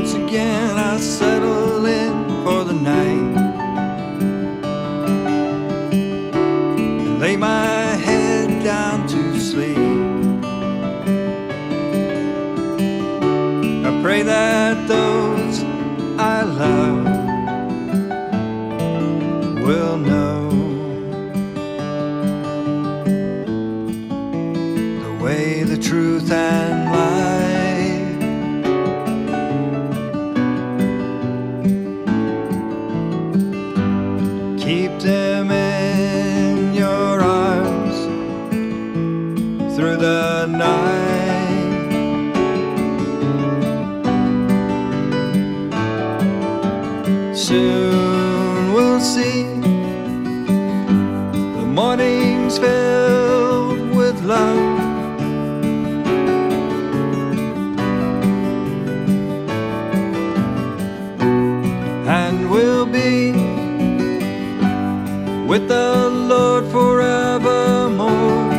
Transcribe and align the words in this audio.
Once 0.00 0.14
again, 0.14 0.78
I 0.78 0.96
settle 1.00 1.84
in 1.84 2.44
for 2.44 2.62
the 2.62 2.72
night 2.72 3.34
and 6.78 7.18
lay 7.18 7.36
my 7.36 7.96
head 8.06 8.62
down 8.62 9.08
to 9.08 9.40
sleep. 9.40 9.76
I 13.88 14.00
pray 14.00 14.22
that 14.22 14.86
those 14.86 15.64
I 16.16 16.42
love 16.44 17.04
will 19.64 19.96
know 19.96 20.50
the 25.02 25.24
way, 25.24 25.64
the 25.64 25.76
truth, 25.76 26.30
and 26.30 26.92
life. 26.92 26.97
Keep 34.98 35.10
them 35.10 35.50
in 35.52 36.74
your 36.74 37.20
arms 37.20 37.96
through 39.76 39.96
the 39.96 40.46
night. 40.46 41.04
Soon 47.32 48.72
we'll 48.74 48.98
see 48.98 49.27
with 65.48 65.66
the 65.66 66.10
Lord 66.10 66.64
forevermore. 66.70 68.52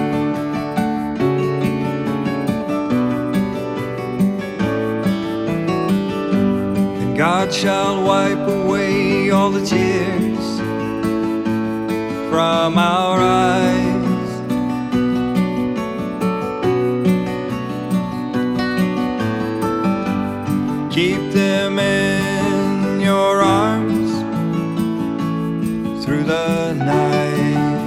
And 7.00 7.16
God 7.16 7.54
shall 7.54 8.04
wipe 8.04 8.48
away 8.48 9.30
all 9.30 9.52
the 9.52 9.64
tears 9.64 10.60
from 12.32 12.80
our 12.80 13.20
eyes. 13.20 14.00
Keep 20.92 21.34
them 21.34 21.78
in 21.78 21.99
through 26.10 26.24
the 26.24 26.74
night. 26.74 27.78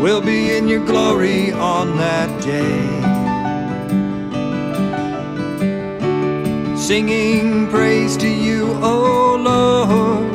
We'll 0.00 0.22
be 0.22 0.56
in 0.56 0.66
your 0.66 0.82
glory 0.86 1.52
on 1.52 1.98
that 1.98 2.30
day. 2.42 2.88
Singing 6.74 7.68
praise 7.68 8.16
to 8.16 8.28
you, 8.30 8.72
O 8.82 9.36
Lord. 9.38 10.33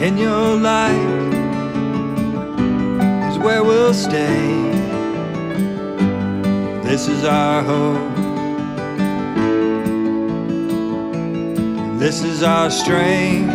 In 0.00 0.16
your 0.16 0.56
light 0.56 1.34
is 3.30 3.38
where 3.38 3.62
we'll 3.62 3.92
stay. 3.92 4.70
This 6.82 7.06
is 7.06 7.22
our 7.22 7.62
hope. 7.62 8.16
This 11.98 12.24
is 12.24 12.42
our 12.42 12.70
strength. 12.70 13.52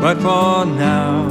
But 0.00 0.16
for 0.16 0.66
now, 0.66 1.28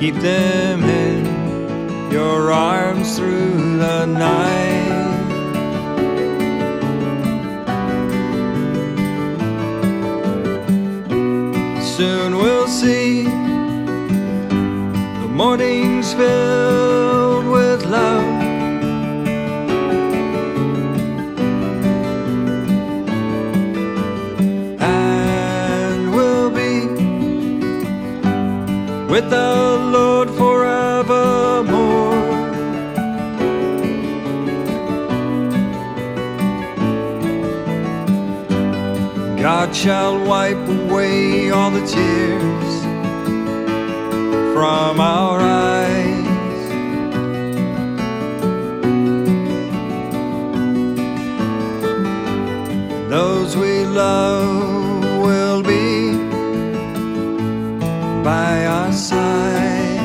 keep 0.00 0.14
them 0.14 0.84
in 0.84 2.10
your 2.10 2.50
arms 2.50 3.18
through 3.18 3.76
the 3.76 4.06
night. 4.06 4.97
Soon 11.98 12.36
we'll 12.36 12.68
see 12.68 13.24
the 15.24 15.28
mornings 15.28 16.14
filled 16.14 17.48
with 17.48 17.84
love. 17.86 18.24
And 24.80 26.14
we'll 26.14 26.50
be 26.50 26.86
with 29.12 29.28
the 29.28 29.90
Lord 29.92 30.28
God 39.50 39.74
shall 39.74 40.22
wipe 40.26 40.68
away 40.68 41.48
all 41.50 41.70
the 41.70 41.80
tears 41.86 42.74
from 44.52 45.00
our 45.00 45.40
eyes. 45.40 46.68
Those 53.08 53.56
we 53.56 53.86
love 53.86 55.02
will 55.24 55.62
be 55.62 56.12
by 58.22 58.66
our 58.66 58.92
side. 58.92 59.96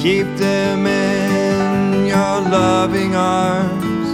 Keep 0.00 0.28
them 0.38 0.86
in 0.86 1.03
loving 2.54 3.16
arms 3.16 4.10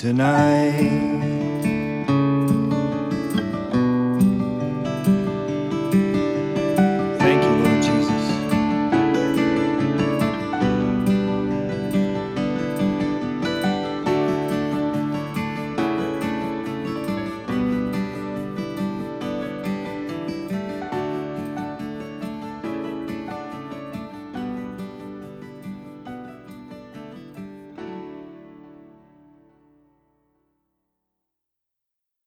tonight. 0.00 1.09